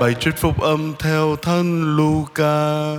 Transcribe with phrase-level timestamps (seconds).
[0.00, 2.96] Bài trích phúc âm theo thân Luca.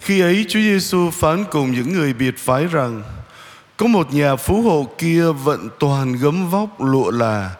[0.00, 3.02] Khi ấy Chúa Giêsu phán cùng những người biệt phái rằng,
[3.76, 7.50] có một nhà phú hộ kia vận toàn gấm vóc lụa là,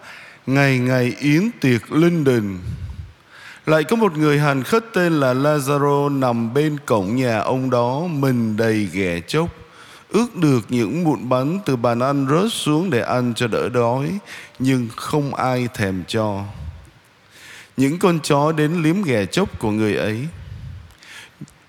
[0.46, 2.58] ngày ngày yến tiệc linh đình.
[3.66, 8.06] Lại có một người hàn khất tên là Lazaro nằm bên cổng nhà ông đó,
[8.10, 9.48] mình đầy ghẻ chốc
[10.08, 14.18] ước được những mụn bánh từ bàn ăn rớt xuống để ăn cho đỡ đói
[14.58, 16.44] nhưng không ai thèm cho
[17.76, 20.26] những con chó đến liếm ghè chốc của người ấy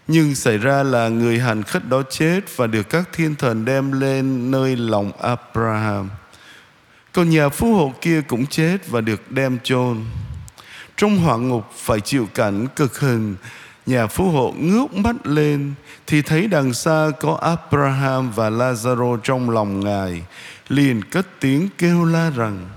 [0.08, 4.02] nhưng xảy ra là người hàn khất đó chết và được các thiên thần đem
[4.02, 6.10] lên nơi lòng Abraham.
[7.14, 10.06] Còn nhà phú hộ kia cũng chết và được đem chôn.
[10.98, 13.36] Trong hỏa ngục phải chịu cảnh cực hình,
[13.88, 15.74] nhà phú hộ ngước mắt lên
[16.08, 20.22] thì thấy đằng xa có Abraham và Lazaro trong lòng ngài,
[20.68, 22.70] liền cất tiếng kêu la rằng: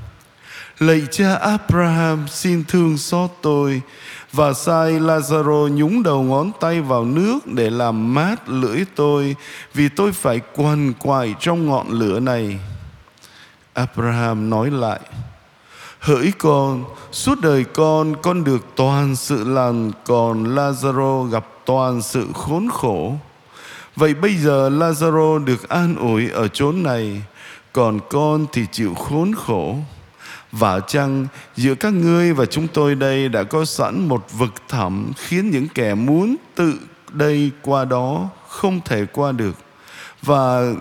[0.78, 3.82] Lạy cha Abraham xin thương xót tôi
[4.32, 9.36] và sai Lazaro nhúng đầu ngón tay vào nước để làm mát lưỡi tôi
[9.74, 12.58] vì tôi phải quằn quại trong ngọn lửa này.
[13.72, 15.00] Abraham nói lại
[16.00, 22.26] Hỡi con, suốt đời con con được toàn sự lành còn Lazaro gặp toàn sự
[22.34, 23.14] khốn khổ.
[23.96, 27.22] Vậy bây giờ Lazaro được an ủi ở chốn này,
[27.72, 29.76] còn con thì chịu khốn khổ.
[30.52, 31.26] Và chăng
[31.56, 35.68] giữa các ngươi và chúng tôi đây đã có sẵn một vực thẳm khiến những
[35.68, 36.74] kẻ muốn tự
[37.12, 39.54] đây qua đó không thể qua được
[40.22, 40.72] và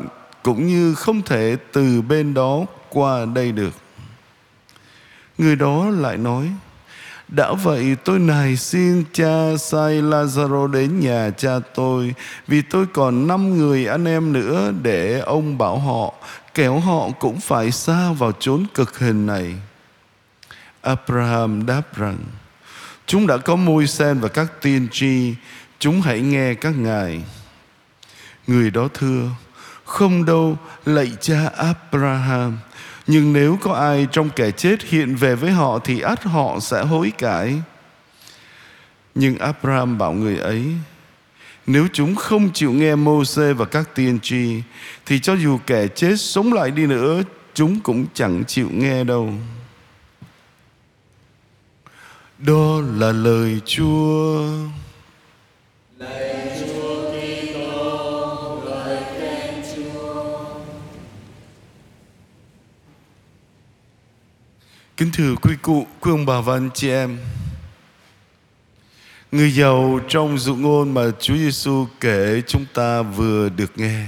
[0.44, 3.74] cũng như không thể từ bên đó qua đây được.
[5.40, 6.50] Người đó lại nói,
[7.28, 12.14] đã vậy tôi này xin cha sai Lazaro đến nhà cha tôi,
[12.48, 16.14] Vì tôi còn năm người anh em nữa để ông bảo họ
[16.54, 19.56] Kéo họ cũng phải xa vào chốn cực hình này.
[20.82, 22.18] Abraham đáp rằng,
[23.06, 25.34] Chúng đã có môi sen và các tiên tri,
[25.80, 27.22] Chúng hãy nghe các ngài.
[28.48, 29.30] Người đó thưa,
[29.86, 32.58] Không đâu, lạy cha Abraham
[33.12, 36.84] nhưng nếu có ai trong kẻ chết hiện về với họ thì ắt họ sẽ
[36.84, 37.62] hối cải.
[39.16, 40.66] Nhưng Abraham bảo người ấy,
[41.68, 44.62] nếu chúng không chịu nghe Môse và các tiên tri
[45.06, 47.22] thì cho dù kẻ chết sống lại đi nữa,
[47.54, 49.34] chúng cũng chẳng chịu nghe đâu.
[52.38, 54.48] Đó là lời Chúa.
[55.98, 56.69] Lời
[65.00, 67.18] Kính thưa quý cụ, quý ông bà và anh chị em.
[69.32, 74.06] Người giàu trong dụ ngôn mà Chúa Giêsu kể chúng ta vừa được nghe.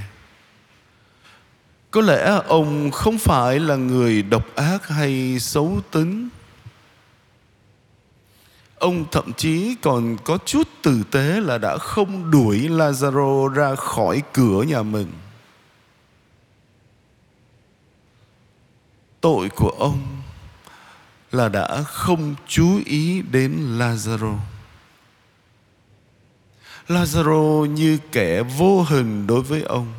[1.90, 6.28] Có lẽ ông không phải là người độc ác hay xấu tính.
[8.78, 14.22] Ông thậm chí còn có chút tử tế là đã không đuổi Lazaro ra khỏi
[14.32, 15.12] cửa nhà mình.
[19.20, 20.21] Tội của ông
[21.32, 24.38] là đã không chú ý đến Lazaro.
[26.88, 29.92] Lazaro như kẻ vô hình đối với ông.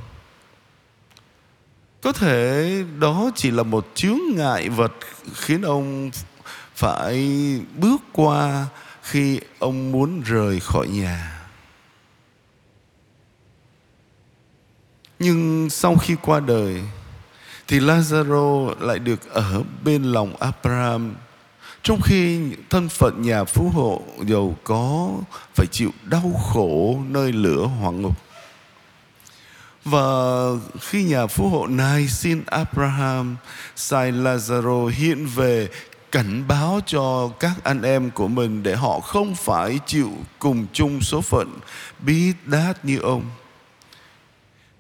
[2.02, 4.92] Có thể đó chỉ là một chướng ngại vật
[5.36, 6.12] khiến ông
[6.76, 7.30] phải
[7.78, 8.68] bước qua
[9.02, 11.40] khi ông muốn rời khỏi nhà.
[15.20, 16.82] Nhưng sau khi qua đời,
[17.68, 21.16] thì Lazaro lại được ở bên lòng Abraham
[21.84, 22.40] trong khi
[22.70, 25.12] thân phận nhà phú hộ giàu có
[25.56, 28.16] phải chịu đau khổ nơi lửa hỏa ngục
[29.86, 30.48] và
[30.82, 33.36] khi nhà phú hộ này xin Abraham,
[33.76, 35.70] sai Lazaro hiện về
[36.12, 41.02] cảnh báo cho các anh em của mình để họ không phải chịu cùng chung
[41.02, 41.60] số phận
[42.00, 43.24] bí đát như ông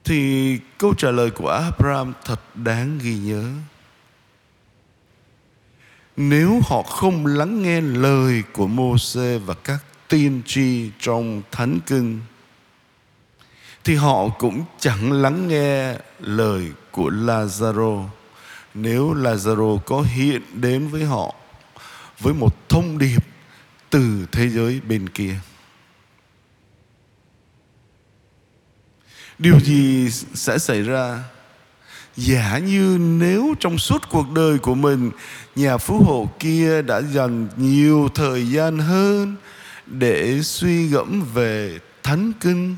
[0.03, 3.44] thì câu trả lời của Abraham thật đáng ghi nhớ.
[6.18, 12.22] Nếu họ không lắng nghe lời của Môse và các tiên tri trong thánh kinh,
[13.84, 18.06] thì họ cũng chẳng lắng nghe lời của Lazaro
[18.74, 21.36] nếu Lazaro có hiện đến với họ,
[22.20, 23.26] với một thông điệp
[23.90, 25.36] từ thế giới bên kia.
[29.40, 31.24] điều gì sẽ xảy ra
[32.18, 35.12] giả như nếu trong suốt cuộc đời của mình,
[35.56, 39.36] nhà phú hộ kia đã dành nhiều thời gian hơn
[39.86, 42.76] để suy gẫm về thánh kinh,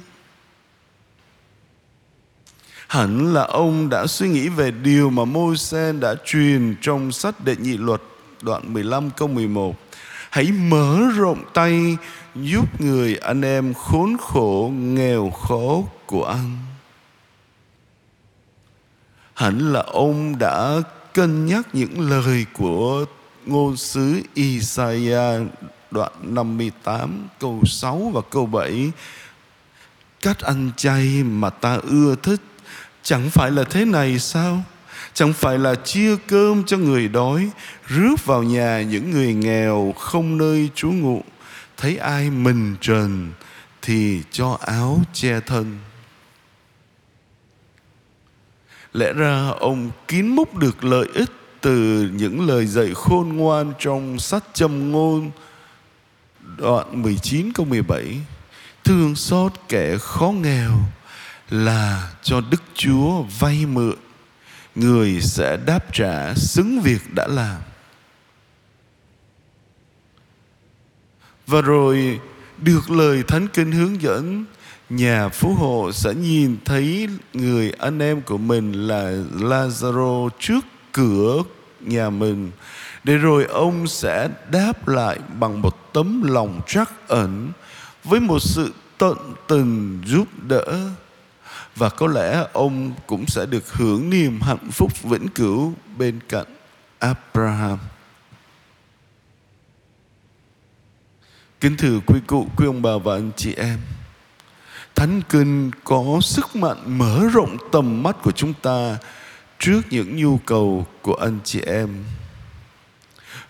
[2.87, 7.55] Hẳn là ông đã suy nghĩ về điều mà Môi-se đã truyền trong sách đệ
[7.55, 8.01] nhị luật,
[8.41, 9.75] đoạn 15 câu 11.
[10.29, 11.97] Hãy mở rộng tay,
[12.35, 16.57] giúp người anh em khốn khổ nghèo khó của anh.
[19.35, 20.81] Hẳn là ông đã
[21.13, 23.05] cân nhắc những lời của
[23.45, 25.41] ngôn sứ Isaiah,
[25.91, 28.91] đoạn 58 câu 6 và câu 7
[30.21, 32.41] Cách ăn chay mà ta ưa thích,
[33.03, 34.63] Chẳng phải là thế này sao?
[35.13, 37.49] Chẳng phải là chia cơm cho người đói,
[37.87, 41.21] Rước vào nhà những người nghèo không nơi trú ngụ.
[41.77, 43.31] Thấy ai mình trần
[43.81, 45.77] Thì cho áo che thân.
[48.93, 54.19] Lẽ ra ông kín múc được lợi ích từ những lời dạy khôn ngoan trong
[54.19, 55.31] sách châm ngôn,
[56.57, 58.17] đoạn 19 câu 17
[58.83, 60.71] thương xót kẻ khó nghèo
[61.49, 63.95] là cho Đức Chúa vay mượn.
[64.75, 67.61] Người sẽ đáp trả xứng việc đã làm.
[71.47, 72.19] Và rồi
[72.57, 74.45] được lời thánh kinh hướng dẫn
[74.89, 81.43] nhà phú hộ sẽ nhìn thấy người anh em của mình là Lazaro trước cửa
[81.79, 82.51] nhà mình
[83.03, 87.51] để rồi ông sẽ đáp lại bằng một tấm lòng trắc ẩn
[88.03, 89.17] với một sự tận
[89.47, 90.89] tình giúp đỡ
[91.75, 96.45] và có lẽ ông cũng sẽ được hưởng niềm hạnh phúc vĩnh cửu bên cạnh
[96.99, 97.77] Abraham.
[101.61, 103.79] Kính thưa quý cụ, quý ông bà và anh chị em,
[104.95, 108.97] Thánh Kinh có sức mạnh mở rộng tầm mắt của chúng ta
[109.59, 112.03] trước những nhu cầu của anh chị em.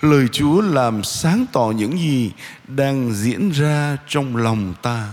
[0.02, 2.32] Lời chúa làm sáng tỏ những gì
[2.68, 5.10] đang diễn ra trong lòng ta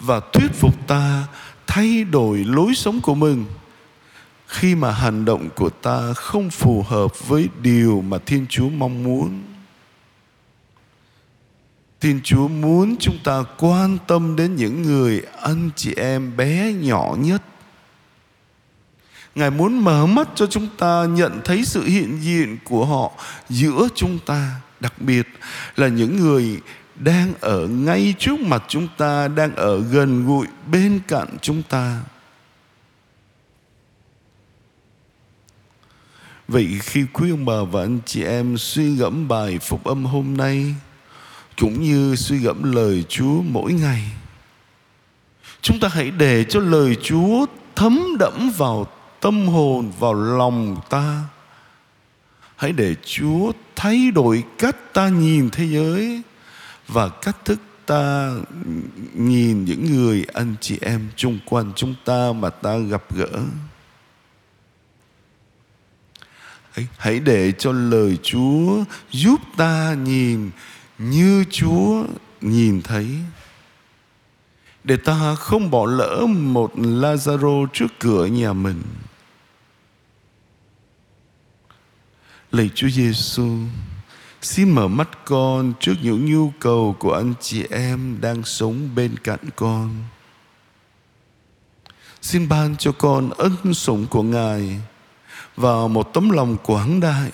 [0.00, 1.26] và thuyết phục ta
[1.66, 3.44] thay đổi lối sống của mình.
[4.46, 9.04] Khi mà hành động của ta không phù hợp với điều mà thiên chúa mong
[9.04, 9.42] muốn
[12.00, 17.16] thiên chúa muốn chúng ta quan tâm đến những người anh chị em bé nhỏ
[17.18, 17.42] nhất
[19.34, 23.12] Ngài muốn mở mắt cho chúng ta nhận thấy sự hiện diện của họ
[23.48, 25.26] giữa chúng ta, đặc biệt
[25.76, 26.60] là những người
[26.96, 32.00] đang ở ngay trước mặt chúng ta, đang ở gần gũi bên cạnh chúng ta.
[36.48, 40.36] Vậy khi quý ông bà và anh chị em suy gẫm bài phúc âm hôm
[40.36, 40.74] nay
[41.60, 44.02] cũng như suy gẫm lời Chúa mỗi ngày,
[45.62, 47.46] chúng ta hãy để cho lời Chúa
[47.76, 48.86] thấm đẫm vào
[49.20, 51.24] tâm hồn vào lòng ta.
[52.56, 56.22] Hãy để chúa thay đổi cách ta nhìn thế giới
[56.88, 58.32] và cách thức ta
[59.14, 63.42] nhìn những người anh chị em chung quanh chúng ta mà ta gặp gỡ.
[66.98, 70.50] Hãy, để cho lời chúa giúp ta nhìn
[71.00, 72.04] như chúa
[72.40, 73.06] nhìn thấy
[74.84, 78.82] để ta không bỏ lỡ một Lazaro trước cửa nhà mình
[82.50, 83.56] Lạy Chúa Giêsu,
[84.42, 89.16] xin mở mắt con trước những nhu cầu của anh chị em đang sống bên
[89.16, 89.90] cạnh con.
[92.22, 94.80] Xin ban cho con ân sủng của Ngài
[95.56, 97.30] và một tấm lòng quảng đại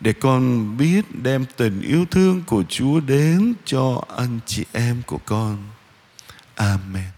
[0.00, 5.20] để con biết đem tình yêu thương của Chúa đến cho anh chị em của
[5.26, 5.58] con.
[6.54, 7.15] Amen.